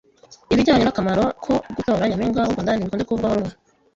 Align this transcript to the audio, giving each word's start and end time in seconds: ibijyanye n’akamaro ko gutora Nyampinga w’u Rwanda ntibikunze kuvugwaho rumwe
ibijyanye 0.53 0.83
n’akamaro 0.85 1.23
ko 1.43 1.53
gutora 1.75 2.07
Nyampinga 2.09 2.39
w’u 2.41 2.53
Rwanda 2.53 2.71
ntibikunze 2.73 3.05
kuvugwaho 3.05 3.35
rumwe 3.37 3.53